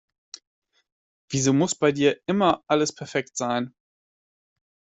[1.29, 3.75] Wieso muss bei dir immer alles perfekt sein?